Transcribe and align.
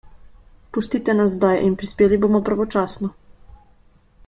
Pustite 0.77 1.11
nas 1.17 1.35
zdaj 1.35 1.61
in 1.67 1.77
prispeli 1.83 2.19
bomo 2.25 2.41
pravočasno. 2.49 3.11